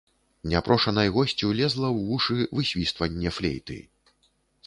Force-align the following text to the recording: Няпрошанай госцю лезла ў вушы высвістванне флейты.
Няпрошанай 0.51 1.09
госцю 1.17 1.51
лезла 1.59 1.89
ў 1.97 2.07
вушы 2.07 2.37
высвістванне 2.59 3.29
флейты. 3.37 3.77